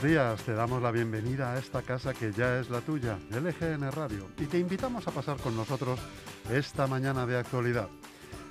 [0.00, 3.92] Buenos días, te damos la bienvenida a esta casa que ya es la tuya, LGN
[3.92, 6.00] Radio, y te invitamos a pasar con nosotros
[6.50, 7.90] esta mañana de actualidad.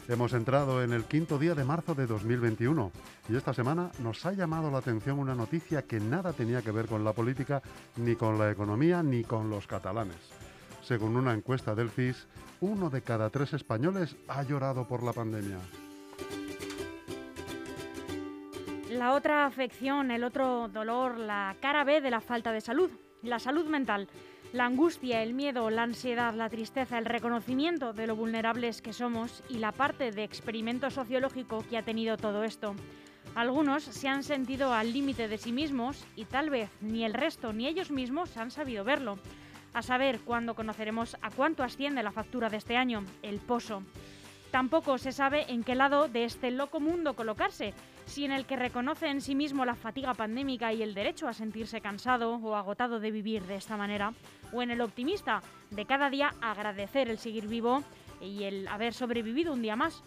[0.07, 2.91] Hemos entrado en el quinto día de marzo de 2021
[3.30, 6.85] y esta semana nos ha llamado la atención una noticia que nada tenía que ver
[6.85, 7.63] con la política,
[7.95, 10.20] ni con la economía, ni con los catalanes.
[10.84, 12.27] Según una encuesta del CIS,
[12.59, 15.57] uno de cada tres españoles ha llorado por la pandemia.
[18.89, 22.90] La otra afección, el otro dolor, la cara B de la falta de salud,
[23.21, 24.07] la salud mental.
[24.51, 29.43] La angustia, el miedo, la ansiedad, la tristeza, el reconocimiento de lo vulnerables que somos
[29.48, 32.73] y la parte de experimento sociológico que ha tenido todo esto.
[33.35, 37.53] Algunos se han sentido al límite de sí mismos y tal vez ni el resto
[37.53, 39.20] ni ellos mismos han sabido verlo.
[39.76, 43.84] A saber cuándo conoceremos a cuánto asciende la factura de este año, el pozo.
[44.49, 47.76] Tampoco se sabe en qué lado de este loco mundo colocarse,
[48.10, 51.34] si en el que reconoce en sí mismo la fatiga pandémica y el derecho a
[51.34, 54.13] sentirse cansado o agotado de vivir de esta manera,
[54.52, 57.84] o en el optimista de cada día agradecer el seguir vivo
[58.20, 60.04] y el haber sobrevivido un día más.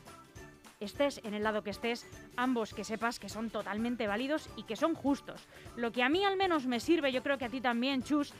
[0.81, 2.05] Estés en el lado que estés,
[2.37, 5.47] ambos que sepas que son totalmente válidos y que son justos.
[5.77, 8.35] Lo que a mí al menos me sirve, yo creo que a ti también, Chus,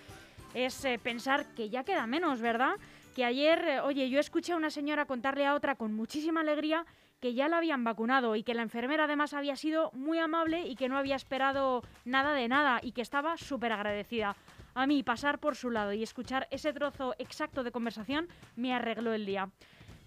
[0.55, 2.75] es eh, pensar que ya queda menos, ¿verdad?
[3.15, 6.85] Que ayer, eh, oye, yo escuché a una señora contarle a otra con muchísima alegría
[7.23, 10.75] que ya la habían vacunado y que la enfermera además había sido muy amable y
[10.75, 14.35] que no había esperado nada de nada y que estaba súper agradecida.
[14.75, 19.13] A mí pasar por su lado y escuchar ese trozo exacto de conversación me arregló
[19.13, 19.51] el día.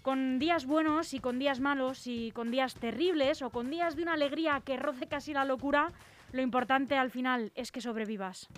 [0.02, 4.04] Con días buenos y con días malos y con días terribles o con días de
[4.04, 5.94] una alegría que roce casi la locura,
[6.34, 8.50] lo importante al final es que sobrevivas.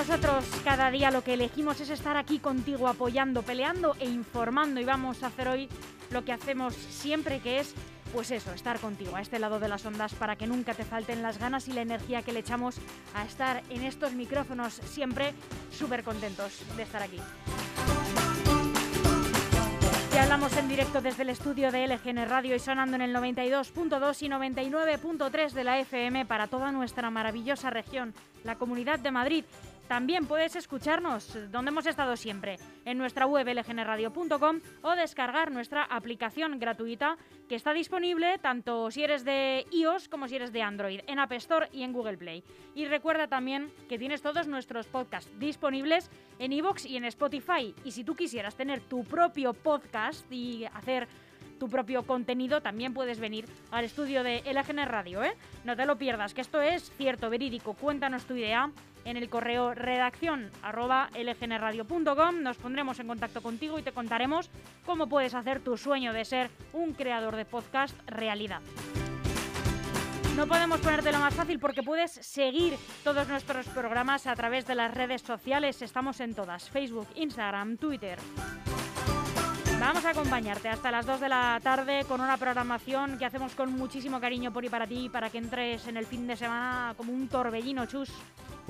[0.00, 4.84] Nosotros cada día lo que elegimos es estar aquí contigo apoyando, peleando e informando y
[4.86, 5.68] vamos a hacer hoy
[6.08, 7.74] lo que hacemos siempre que es
[8.14, 11.20] pues eso, estar contigo a este lado de las ondas para que nunca te falten
[11.20, 12.76] las ganas y la energía que le echamos
[13.14, 15.34] a estar en estos micrófonos siempre
[15.70, 17.18] súper contentos de estar aquí.
[20.14, 24.22] Ya hablamos en directo desde el estudio de LGN Radio y sonando en el 92.2
[24.22, 29.44] y 99.3 de la FM para toda nuestra maravillosa región, la Comunidad de Madrid
[29.90, 36.60] también puedes escucharnos donde hemos estado siempre, en nuestra web lgnradio.com o descargar nuestra aplicación
[36.60, 37.16] gratuita
[37.48, 41.32] que está disponible tanto si eres de iOS como si eres de Android, en App
[41.32, 42.44] Store y en Google Play.
[42.76, 46.08] Y recuerda también que tienes todos nuestros podcasts disponibles
[46.38, 47.74] en iVoox y en Spotify.
[47.84, 51.08] Y si tú quisieras tener tu propio podcast y hacer
[51.58, 55.36] tu propio contenido, también puedes venir al estudio de LGN Radio, ¿eh?
[55.64, 57.74] No te lo pierdas, que esto es cierto, verídico.
[57.74, 58.70] Cuéntanos tu idea
[59.04, 60.50] en el correo redacción.
[62.42, 64.50] Nos pondremos en contacto contigo y te contaremos
[64.86, 68.60] cómo puedes hacer tu sueño de ser un creador de podcast realidad.
[70.36, 74.74] No podemos ponerte lo más fácil porque puedes seguir todos nuestros programas a través de
[74.74, 75.82] las redes sociales.
[75.82, 78.18] Estamos en todas, Facebook, Instagram, Twitter.
[79.80, 83.72] Vamos a acompañarte hasta las 2 de la tarde con una programación que hacemos con
[83.72, 87.12] muchísimo cariño por y para ti, para que entres en el fin de semana como
[87.12, 88.10] un torbellino, chus.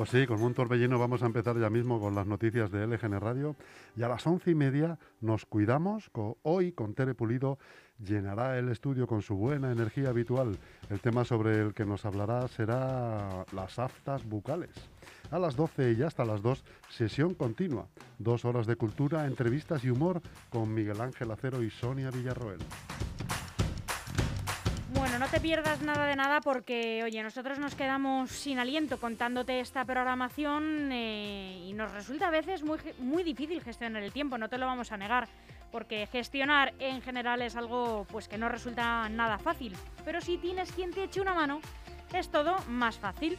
[0.01, 3.21] Pues sí, con un torbellino vamos a empezar ya mismo con las noticias de LGN
[3.21, 3.55] Radio
[3.95, 6.11] y a las once y media nos cuidamos.
[6.43, 7.59] hoy con Tere Pulido
[7.99, 10.57] llenará el estudio con su buena energía habitual.
[10.89, 14.71] El tema sobre el que nos hablará será las aftas bucales.
[15.31, 17.87] A las 12 y hasta las 2, sesión continua.
[18.19, 22.61] Dos horas de cultura, entrevistas y humor con Miguel Ángel Acero y Sonia Villarroel.
[25.01, 29.61] Bueno, no te pierdas nada de nada porque, oye, nosotros nos quedamos sin aliento contándote
[29.61, 34.51] esta programación eh, y nos resulta a veces muy, muy difícil gestionar el tiempo, no
[34.51, 35.27] te lo vamos a negar,
[35.73, 39.75] porque gestionar en general es algo pues que no resulta nada fácil.
[40.05, 41.63] Pero si tienes quien te eche una mano,
[42.13, 43.39] es todo más fácil.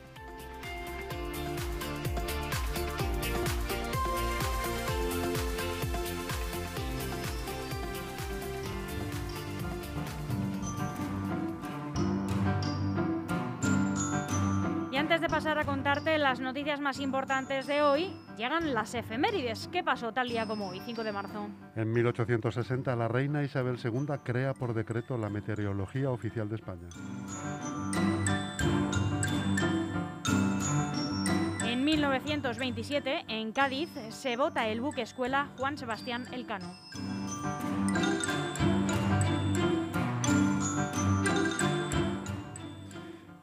[15.11, 19.67] Antes de pasar a contarte las noticias más importantes de hoy, llegan las efemérides.
[19.69, 21.49] ¿Qué pasó tal día como hoy, 5 de marzo?
[21.75, 26.87] En 1860, la reina Isabel II crea por decreto la meteorología oficial de España.
[31.65, 36.73] En 1927, en Cádiz, se vota el buque escuela Juan Sebastián Elcano.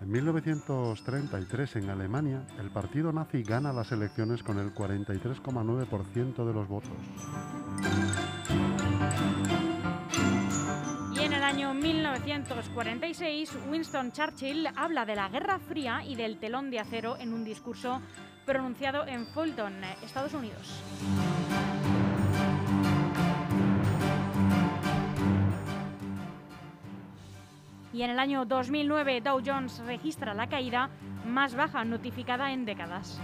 [0.08, 6.66] En 1933 en Alemania, el partido nazi gana las elecciones con el 43,9% de los
[6.66, 6.96] votos.
[11.14, 16.70] Y en el año 1946, Winston Churchill habla de la Guerra Fría y del telón
[16.70, 18.00] de acero en un discurso
[18.46, 20.82] pronunciado en Fulton, Estados Unidos.
[27.98, 30.88] Y en el año 2009 Dow Jones registra la caída
[31.26, 33.20] más baja notificada en décadas.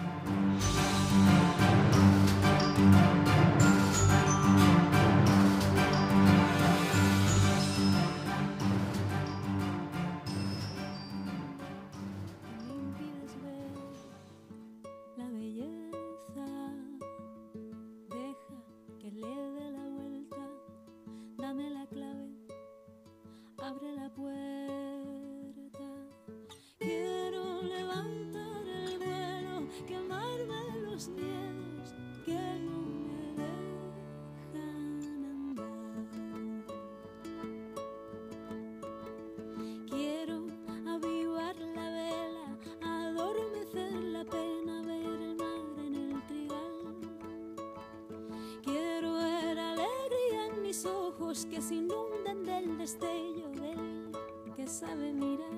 [51.42, 54.12] Que se inunden del destello del
[54.54, 55.50] que sabe mirar.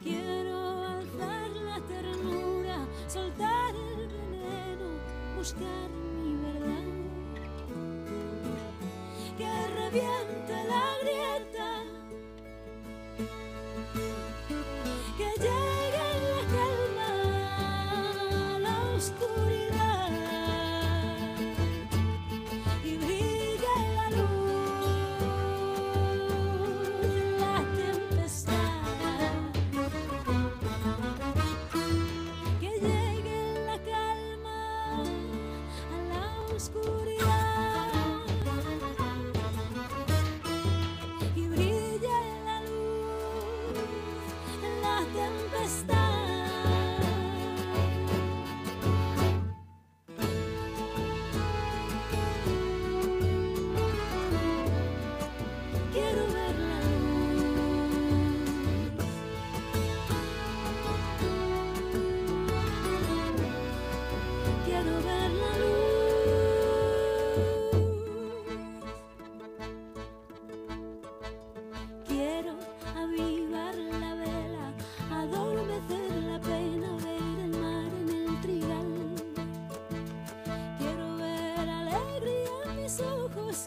[0.00, 4.90] Quiero alzar la ternura, soltar el veneno,
[5.36, 6.84] buscar mi verdad.
[9.36, 10.25] Que reviente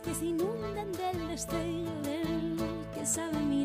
[0.09, 2.57] que se inundan del destello del
[2.95, 3.58] que sabe mirar.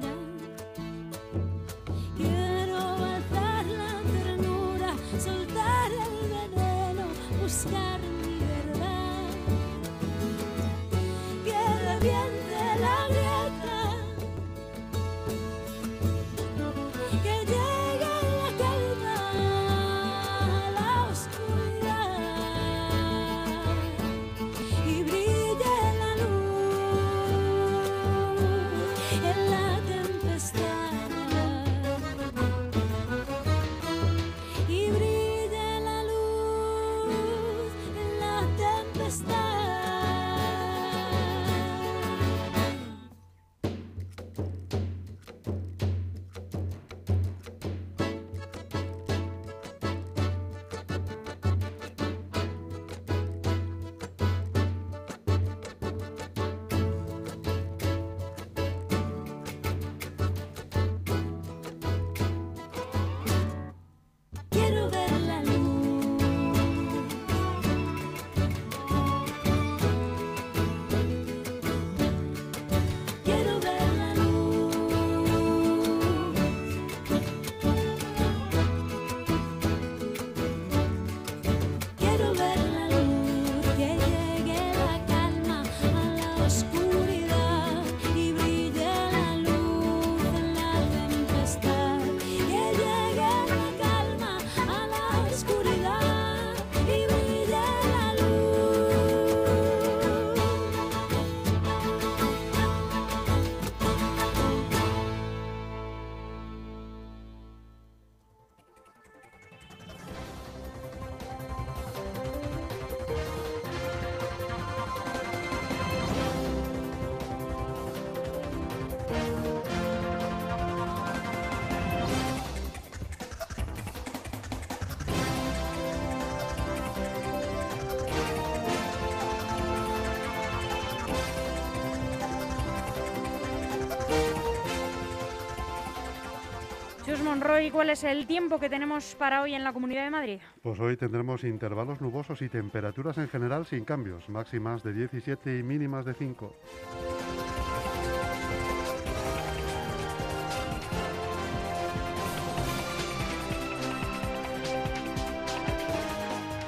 [137.35, 140.39] Monroy, ¿cuál es el tiempo que tenemos para hoy en la Comunidad de Madrid?
[140.63, 145.65] Pues hoy tendremos intervalos nubosos y temperaturas en general sin cambios, máximas de 17 y
[145.65, 146.55] mínimas de 5.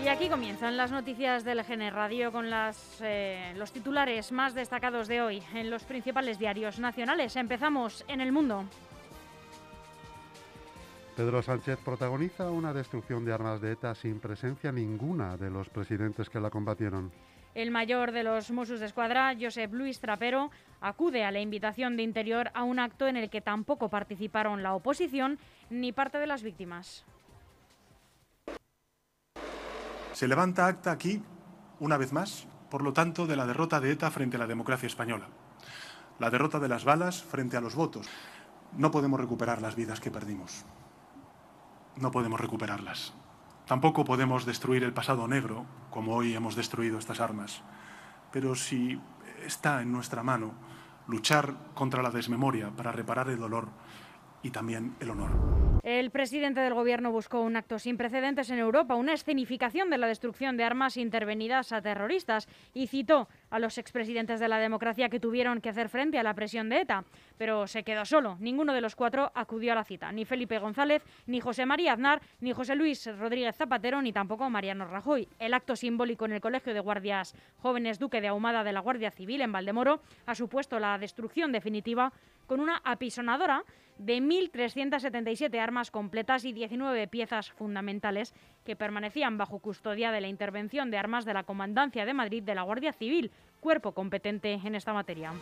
[0.04, 5.06] Y aquí comienzan las noticias del GN Radio con las, eh, los titulares más destacados
[5.06, 7.36] de hoy en los principales diarios nacionales.
[7.36, 8.64] Empezamos en el mundo.
[11.16, 16.28] Pedro Sánchez protagoniza una destrucción de armas de ETA sin presencia ninguna de los presidentes
[16.28, 17.10] que la combatieron.
[17.54, 20.50] El mayor de los Mossos de Escuadra, Josep Luis Trapero,
[20.82, 24.74] acude a la invitación de Interior a un acto en el que tampoco participaron la
[24.74, 25.38] oposición
[25.70, 27.06] ni parte de las víctimas.
[30.12, 31.22] Se levanta acta aquí,
[31.80, 34.86] una vez más, por lo tanto, de la derrota de ETA frente a la democracia
[34.86, 35.28] española.
[36.18, 38.06] La derrota de las balas frente a los votos.
[38.76, 40.66] No podemos recuperar las vidas que perdimos.
[41.96, 43.14] No podemos recuperarlas.
[43.66, 47.62] Tampoco podemos destruir el pasado negro, como hoy hemos destruido estas armas.
[48.30, 49.00] Pero si
[49.44, 50.52] está en nuestra mano
[51.08, 53.68] luchar contra la desmemoria para reparar el dolor
[54.46, 55.30] y también el honor.
[55.82, 60.06] El presidente del gobierno buscó un acto sin precedentes en Europa, una escenificación de la
[60.08, 65.20] destrucción de armas intervenidas a terroristas y citó a los expresidentes de la democracia que
[65.20, 67.04] tuvieron que hacer frente a la presión de ETA.
[67.38, 68.36] Pero se quedó solo.
[68.40, 70.10] Ninguno de los cuatro acudió a la cita.
[70.10, 74.86] Ni Felipe González, ni José María Aznar, ni José Luis Rodríguez Zapatero, ni tampoco Mariano
[74.86, 75.28] Rajoy.
[75.38, 79.10] El acto simbólico en el Colegio de Guardias Jóvenes Duque de Ahumada de la Guardia
[79.10, 82.12] Civil en Valdemoro ha supuesto la destrucción definitiva
[82.46, 83.64] con una apisonadora
[83.98, 88.34] de 1.377 armas completas y 19 piezas fundamentales
[88.64, 92.54] que permanecían bajo custodia de la intervención de armas de la Comandancia de Madrid de
[92.54, 95.32] la Guardia Civil, cuerpo competente en esta materia.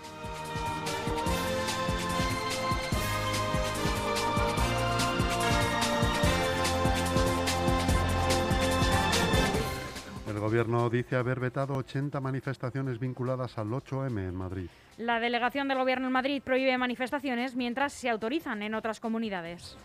[10.35, 14.67] El gobierno dice haber vetado 80 manifestaciones vinculadas al 8M en Madrid.
[14.99, 19.79] La delegación del Gobierno en Madrid prohíbe manifestaciones mientras se autorizan en otras comunidades.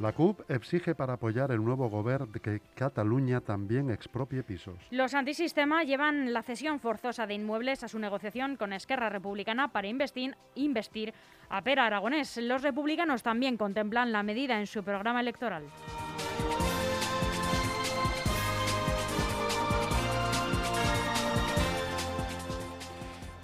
[0.00, 4.76] La CUP exige para apoyar el nuevo gobierno que Cataluña también expropie pisos.
[4.90, 9.88] Los antisistema llevan la cesión forzosa de inmuebles a su negociación con Esquerra Republicana para
[9.88, 11.12] investir, investir
[11.48, 12.36] a Pera Aragonés.
[12.36, 15.64] Los republicanos también contemplan la medida en su programa electoral.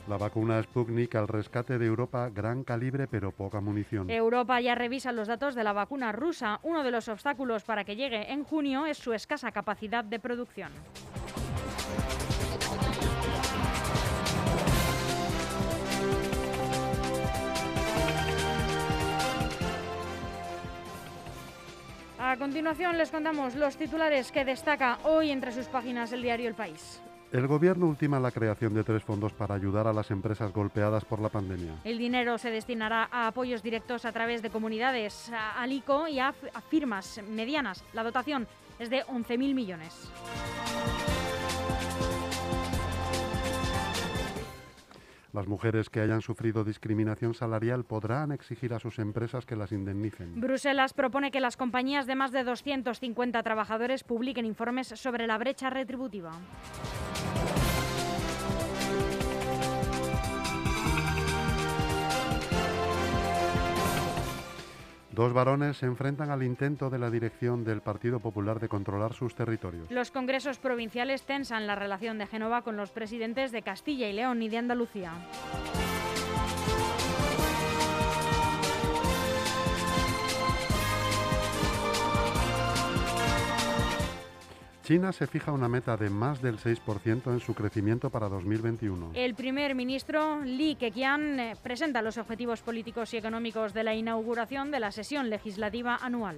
[0.07, 4.11] La vacuna Sputnik al rescate de Europa, gran calibre pero poca munición.
[4.11, 6.61] Europa ya revisa los datos de la vacuna rusa.
[6.63, 10.73] Uno de los obstáculos para que llegue en junio es su escasa capacidad de producción.
[22.19, 26.55] A continuación les contamos los titulares que destaca hoy entre sus páginas el diario El
[26.55, 27.01] País.
[27.35, 31.19] El gobierno ultima la creación de tres fondos para ayudar a las empresas golpeadas por
[31.19, 31.81] la pandemia.
[31.83, 36.29] El dinero se destinará a apoyos directos a través de comunidades, a Alico y a,
[36.29, 37.83] a firmas medianas.
[37.93, 38.47] La dotación
[38.79, 40.13] es de 11.000 millones.
[45.35, 50.41] Las mujeres que hayan sufrido discriminación salarial podrán exigir a sus empresas que las indemnicen.
[50.41, 55.71] Bruselas propone que las compañías de más de 250 trabajadores publiquen informes sobre la brecha
[55.71, 56.31] retributiva.
[65.15, 69.37] Dos varones se enfrentan al intento de la dirección del Partido Popular de controlar sus
[69.37, 69.89] territorios.
[69.93, 74.43] Los congresos provinciales tensan la relación de Génova con los presidentes de Castilla y León
[74.43, 75.13] y de Andalucía.
[84.85, 89.13] China se fija una meta de más del 6% en su crecimiento para 2021.
[89.15, 94.71] El primer ministro Li Keqiang eh, presenta los objetivos políticos y económicos de la inauguración
[94.71, 96.37] de la sesión legislativa anual.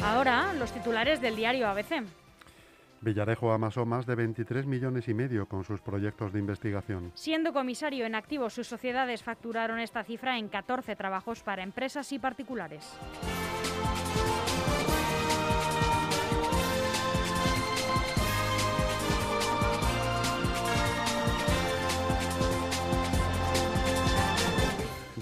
[0.00, 2.23] Ahora, los titulares del diario ABC.
[3.04, 7.12] Villarejo amasó más de 23 millones y medio con sus proyectos de investigación.
[7.14, 12.18] Siendo comisario en activo, sus sociedades facturaron esta cifra en 14 trabajos para empresas y
[12.18, 12.98] particulares.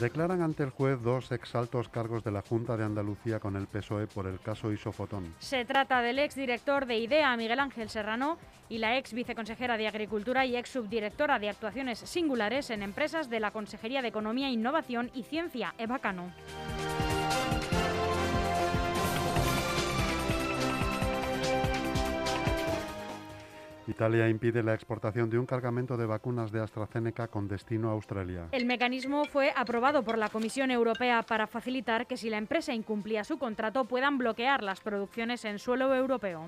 [0.02, 4.08] Declaran ante el juez dos exaltos cargos de la Junta de Andalucía con el PSOE
[4.08, 5.32] por el caso Isofotón.
[5.38, 8.36] Se trata del exdirector de IDEA, Miguel Ángel Serrano,
[8.68, 13.38] y la ex viceconsejera de Agricultura y ex subdirectora de Actuaciones Singulares en Empresas de
[13.38, 16.32] la Consejería de Economía, Innovación y Ciencia, Eva Cano.
[23.86, 28.48] Italia impide la exportación de un cargamento de vacunas de AstraZeneca con destino a Australia.
[28.52, 33.24] El mecanismo fue aprobado por la Comisión Europea para facilitar que si la empresa incumplía
[33.24, 36.46] su contrato puedan bloquear las producciones en suelo europeo.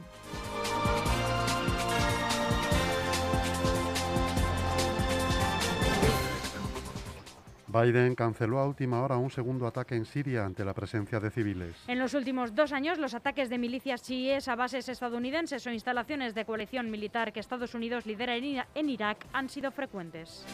[7.75, 11.75] Biden canceló a última hora un segundo ataque en Siria ante la presencia de civiles.
[11.89, 16.37] En los últimos dos años, los ataques de milicias chiíes a bases estadounidenses o instalaciones
[16.37, 20.47] de coalición militar que Estados Unidos lidera en Irak han sido frecuentes.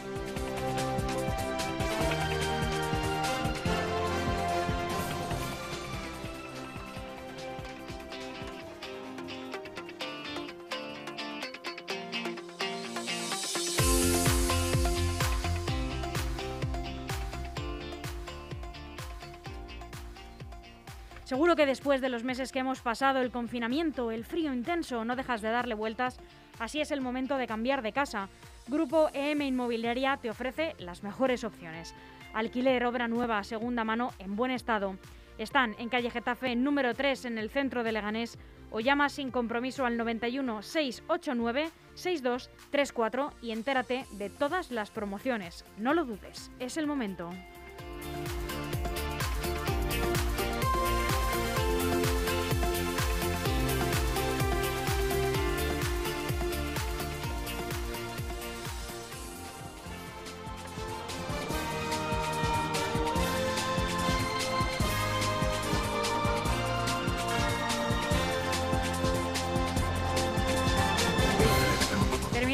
[21.31, 25.15] Seguro que después de los meses que hemos pasado, el confinamiento, el frío intenso, no
[25.15, 26.19] dejas de darle vueltas.
[26.59, 28.27] Así es el momento de cambiar de casa.
[28.67, 31.95] Grupo EM Inmobiliaria te ofrece las mejores opciones.
[32.33, 34.97] Alquiler, obra nueva, segunda mano, en buen estado.
[35.37, 38.37] Están en calle Getafe número 3 en el centro de Leganés
[38.69, 45.63] o llama sin compromiso al 91 689 6234 y entérate de todas las promociones.
[45.77, 47.29] No lo dudes, es el momento.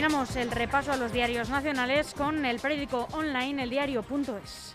[0.08, 4.74] El repaso a los diarios nacionales con el periódico online eldiario.es.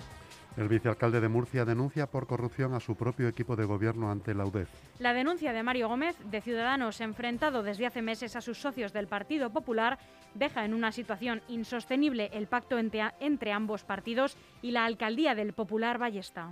[0.59, 4.45] El vicealcalde de Murcia denuncia por corrupción a su propio equipo de gobierno ante la
[4.45, 4.69] UDEF.
[4.99, 9.09] La denuncia de Mario Gómez, de Ciudadanos, enfrentado desde hace meses a sus socios del
[9.09, 9.99] Partido Popular,
[10.35, 15.55] deja en una situación insostenible el pacto entre, entre ambos partidos y la alcaldía del
[15.55, 16.51] Popular Ballesta.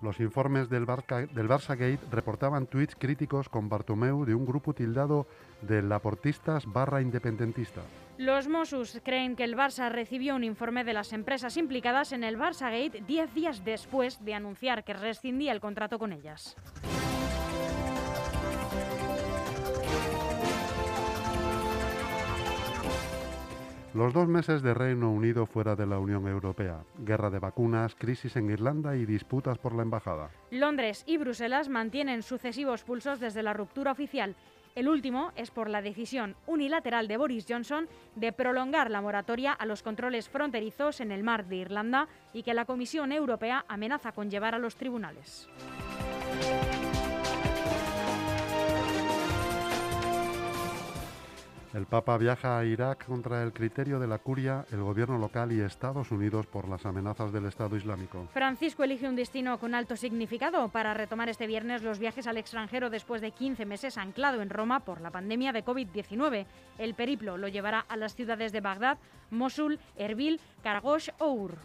[0.00, 4.72] Los informes del, Barca, del Barça Gate reportaban tweets críticos con Bartomeu de un grupo
[4.72, 5.26] tildado
[5.62, 7.82] de laportistas barra independentista.
[8.16, 12.38] Los Mossos creen que el Barça recibió un informe de las empresas implicadas en el
[12.38, 16.56] Barça Gate 10 días después de anunciar que rescindía el contrato con ellas.
[23.98, 28.36] Los dos meses de Reino Unido fuera de la Unión Europea, guerra de vacunas, crisis
[28.36, 30.30] en Irlanda y disputas por la embajada.
[30.52, 34.36] Londres y Bruselas mantienen sucesivos pulsos desde la ruptura oficial.
[34.76, 39.66] El último es por la decisión unilateral de Boris Johnson de prolongar la moratoria a
[39.66, 44.30] los controles fronterizos en el mar de Irlanda y que la Comisión Europea amenaza con
[44.30, 45.48] llevar a los tribunales.
[51.74, 55.60] El Papa viaja a Irak contra el criterio de la curia, el gobierno local y
[55.60, 58.26] Estados Unidos por las amenazas del Estado Islámico.
[58.32, 62.88] Francisco elige un destino con alto significado para retomar este viernes los viajes al extranjero
[62.88, 66.46] después de 15 meses anclado en Roma por la pandemia de COVID-19.
[66.78, 68.98] El periplo lo llevará a las ciudades de Bagdad,
[69.30, 71.58] Mosul, Erbil, Karagosh o Ur.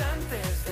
[0.00, 0.67] antes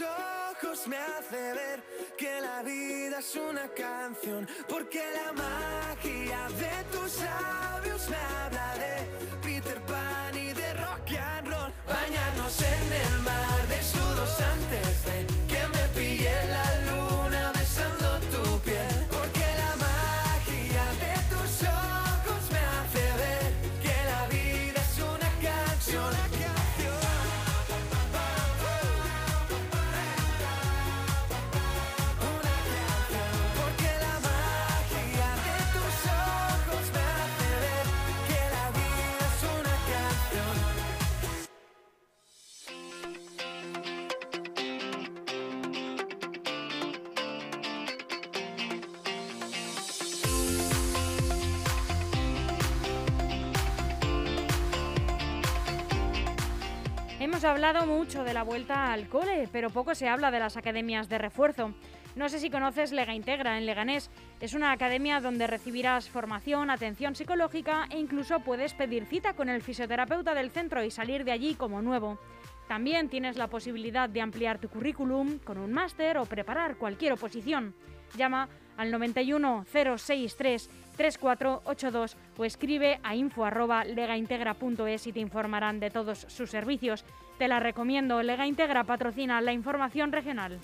[0.00, 1.82] ojos me hace ver
[2.16, 9.38] que la vida es una canción, porque la magia de tus labios me habla de
[9.42, 10.29] Peter Pan
[57.40, 61.08] Hemos hablado mucho de la vuelta al cole, pero poco se habla de las academias
[61.08, 61.72] de refuerzo.
[62.14, 64.10] No sé si conoces Lega Integra en Leganés.
[64.42, 69.62] Es una academia donde recibirás formación, atención psicológica e incluso puedes pedir cita con el
[69.62, 72.18] fisioterapeuta del centro y salir de allí como nuevo.
[72.68, 77.74] También tienes la posibilidad de ampliar tu currículum con un máster o preparar cualquier oposición.
[78.18, 79.64] Llama al 91
[79.96, 80.68] 063
[81.00, 87.06] 3482 o escribe a info@legaintegra.es y te informarán de todos sus servicios.
[87.38, 88.22] Te la recomiendo.
[88.22, 90.60] Lega Integra patrocina la información regional.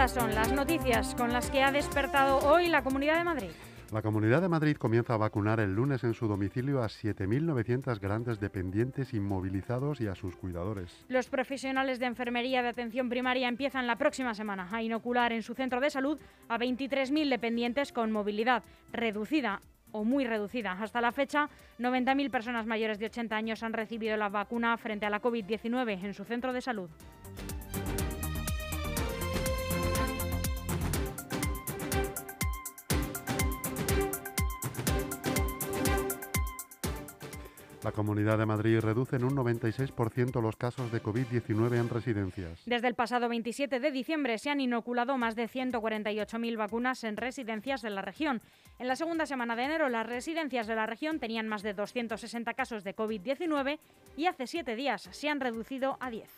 [0.00, 3.50] Estas son las noticias con las que ha despertado hoy la Comunidad de Madrid.
[3.92, 8.40] La Comunidad de Madrid comienza a vacunar el lunes en su domicilio a 7.900 grandes
[8.40, 11.04] dependientes inmovilizados y a sus cuidadores.
[11.08, 15.52] Los profesionales de enfermería de atención primaria empiezan la próxima semana a inocular en su
[15.52, 19.60] centro de salud a 23.000 dependientes con movilidad reducida
[19.92, 20.78] o muy reducida.
[20.80, 25.10] Hasta la fecha, 90.000 personas mayores de 80 años han recibido la vacuna frente a
[25.10, 26.88] la COVID-19 en su centro de salud.
[37.82, 42.62] La Comunidad de Madrid reduce en un 96% los casos de COVID-19 en residencias.
[42.66, 47.80] Desde el pasado 27 de diciembre se han inoculado más de 148.000 vacunas en residencias
[47.80, 48.42] de la región.
[48.78, 52.52] En la segunda semana de enero, las residencias de la región tenían más de 260
[52.52, 53.78] casos de COVID-19
[54.16, 56.28] y hace siete días se han reducido a 10.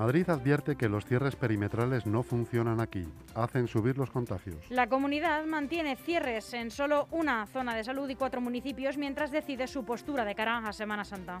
[0.00, 4.56] Madrid advierte que los cierres perimetrales no funcionan aquí, hacen subir los contagios.
[4.70, 9.66] La comunidad mantiene cierres en solo una zona de salud y cuatro municipios mientras decide
[9.66, 11.36] su postura de cara a Semana Santa.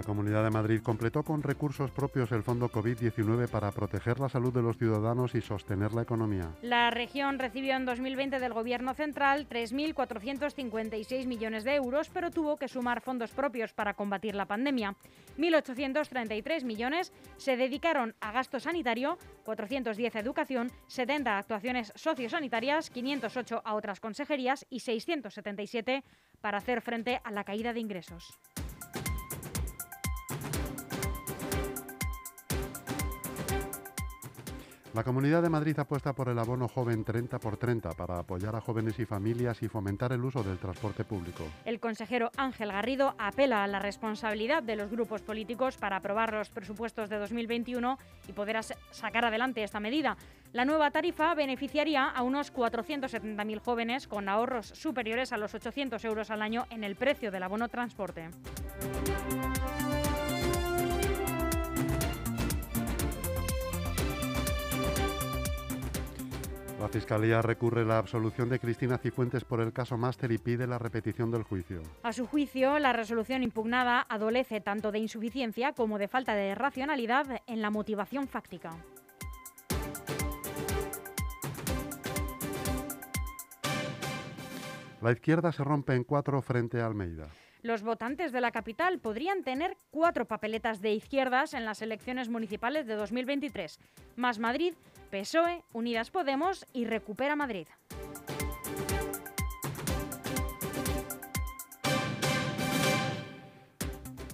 [0.00, 4.50] La Comunidad de Madrid completó con recursos propios el Fondo COVID-19 para proteger la salud
[4.50, 6.56] de los ciudadanos y sostener la economía.
[6.62, 12.66] La región recibió en 2020 del Gobierno central 3.456 millones de euros, pero tuvo que
[12.66, 14.96] sumar fondos propios para combatir la pandemia.
[15.36, 23.60] 1.833 millones se dedicaron a gasto sanitario, 410 a educación, 70 a actuaciones sociosanitarias, 508
[23.62, 26.04] a otras consejerías y 677
[26.40, 28.38] para hacer frente a la caída de ingresos.
[34.92, 38.60] La Comunidad de Madrid apuesta por el abono joven 30 por 30 para apoyar a
[38.60, 41.44] jóvenes y familias y fomentar el uso del transporte público.
[41.64, 46.50] El consejero Ángel Garrido apela a la responsabilidad de los grupos políticos para aprobar los
[46.50, 48.58] presupuestos de 2021 y poder
[48.90, 50.16] sacar adelante esta medida.
[50.52, 56.32] La nueva tarifa beneficiaría a unos 470.000 jóvenes con ahorros superiores a los 800 euros
[56.32, 58.30] al año en el precio del abono transporte.
[66.80, 70.78] La Fiscalía recurre la absolución de Cristina Cifuentes por el caso Máster y pide la
[70.78, 71.82] repetición del juicio.
[72.02, 77.42] A su juicio, la resolución impugnada adolece tanto de insuficiencia como de falta de racionalidad
[77.46, 78.70] en la motivación fáctica.
[85.02, 87.28] La izquierda se rompe en cuatro frente a Almeida.
[87.62, 92.86] Los votantes de la capital podrían tener cuatro papeletas de izquierdas en las elecciones municipales
[92.86, 93.78] de 2023.
[94.16, 94.72] Más Madrid,
[95.10, 97.66] PSOE, Unidas Podemos y Recupera Madrid.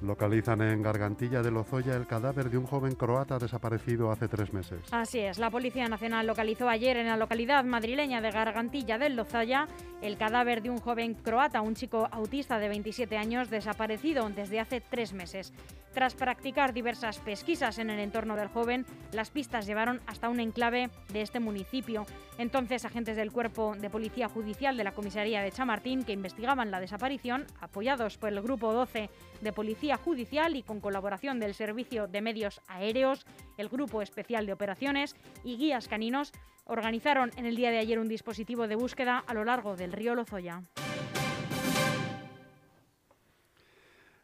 [0.02, 4.80] Localizan en Gargantilla de Lozoya el cadáver de un joven croata desaparecido hace tres meses.
[4.90, 9.68] Así es, la Policía Nacional localizó ayer en la localidad madrileña de Gargantilla del Lozoya
[10.02, 14.80] el cadáver de un joven croata, un chico autista de 27 años desaparecido desde hace
[14.80, 15.52] tres meses.
[15.96, 20.90] Tras practicar diversas pesquisas en el entorno del joven, las pistas llevaron hasta un enclave
[21.10, 22.04] de este municipio.
[22.36, 26.80] Entonces, agentes del Cuerpo de Policía Judicial de la Comisaría de Chamartín, que investigaban la
[26.80, 29.08] desaparición, apoyados por el Grupo 12
[29.40, 34.52] de Policía Judicial y con colaboración del Servicio de Medios Aéreos, el Grupo Especial de
[34.52, 36.32] Operaciones y guías caninos,
[36.64, 40.14] organizaron en el día de ayer un dispositivo de búsqueda a lo largo del río
[40.14, 40.62] Lozoya.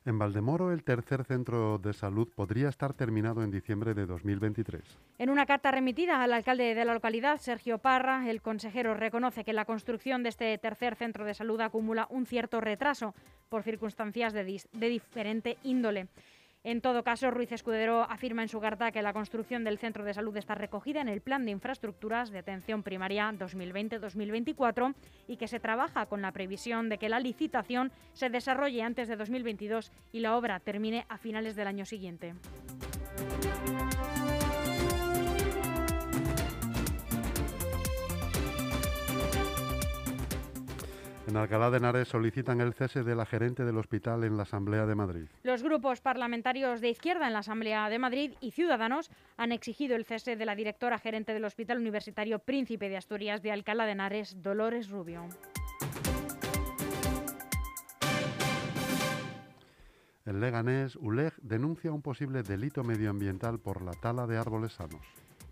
[0.05, 4.83] En Valdemoro, el tercer centro de salud podría estar terminado en diciembre de 2023.
[5.19, 9.53] En una carta remitida al alcalde de la localidad, Sergio Parra, el consejero reconoce que
[9.53, 13.15] la construcción de este tercer centro de salud acumula un cierto retraso
[13.49, 16.09] por circunstancias de, diferente índole.
[16.65, 20.15] En todo caso, Ruiz Escudero afirma en su carta que la construcción del centro de
[20.15, 24.95] salud está recogida en el Plan de Infraestructuras de Atención Primaria 2020-2024
[25.27, 29.17] y que se trabaja con la previsión de que la licitación se desarrolle antes de
[29.17, 32.35] 2022 y la obra termine a finales del año siguiente.
[41.33, 44.85] En Alcalá de Henares solicitan el cese de la gerente del hospital en la Asamblea
[44.85, 45.29] de Madrid.
[45.45, 50.05] Los grupos parlamentarios de izquierda en la Asamblea de Madrid y Ciudadanos han exigido el
[50.05, 54.43] cese de la directora gerente del Hospital Universitario Príncipe de Asturias de Alcalá de Henares,
[54.43, 55.27] Dolores Rubio.
[60.27, 65.01] El Leganés, ULEG, denuncia un posible delito medioambiental por la tala de árboles sanos.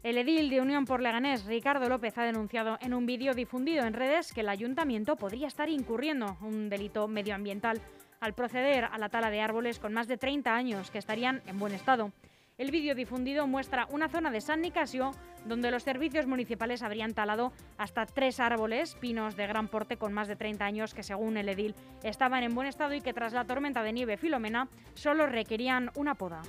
[0.03, 3.93] El edil de Unión por Leganés, Ricardo López, ha denunciado en un vídeo difundido en
[3.93, 7.83] redes que el ayuntamiento podría estar incurriendo un delito medioambiental
[8.19, 11.59] al proceder a la tala de árboles con más de 30 años que estarían en
[11.59, 12.13] buen estado.
[12.57, 15.13] El vídeo difundido muestra una zona de San Nicasio
[15.45, 20.29] donde los servicios municipales habrían talado hasta tres árboles, pinos de gran porte con más
[20.29, 23.45] de 30 años que según el edil estaban en buen estado y que tras la
[23.45, 26.41] tormenta de nieve Filomena solo requerían una poda.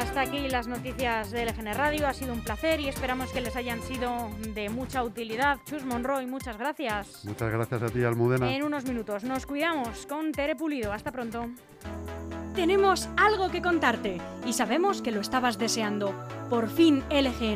[0.00, 2.08] Hasta aquí las noticias de LGN Radio.
[2.08, 5.58] Ha sido un placer y esperamos que les hayan sido de mucha utilidad.
[5.66, 7.22] Chus Monroy, muchas gracias.
[7.26, 8.50] Muchas gracias a ti, Almudena.
[8.50, 10.90] En unos minutos nos cuidamos con Tere Pulido.
[10.94, 11.50] Hasta pronto.
[12.54, 16.14] Tenemos algo que contarte y sabemos que lo estabas deseando.
[16.48, 17.40] Por fin LGN